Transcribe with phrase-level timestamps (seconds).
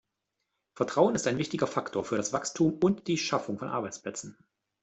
[0.73, 4.35] Vertrauen ist ein wichtiger Faktor für das Wachstum und die Schaffung von Arbeitsplätzen.